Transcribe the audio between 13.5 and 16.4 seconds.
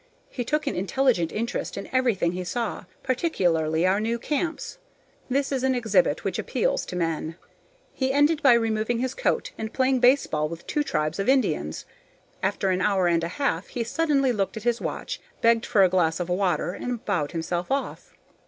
he suddenly looked at his watch, begged for a glass of